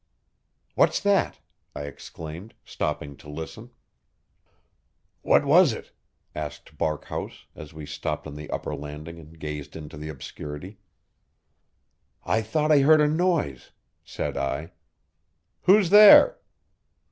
"What's 0.73 0.99
that?" 1.01 1.39
I 1.75 1.83
exclaimed, 1.83 2.55
stopping 2.65 3.15
to 3.17 3.29
listen. 3.29 3.69
"What 5.21 5.45
was 5.45 5.73
it?" 5.73 5.91
asked 6.33 6.75
Barkhouse, 6.75 7.45
as 7.55 7.71
we 7.71 7.85
stopped 7.85 8.25
on 8.25 8.33
the 8.33 8.49
upper 8.49 8.73
landing 8.73 9.19
and 9.19 9.37
gazed 9.39 9.75
into 9.75 9.97
the 9.97 10.09
obscurity. 10.09 10.79
"I 12.23 12.41
thought 12.41 12.71
I 12.71 12.79
heard 12.79 12.99
a 12.99 13.07
noise," 13.07 13.73
said 14.03 14.37
I. 14.37 14.71
"Who's 15.65 15.91
there?" 15.91 16.39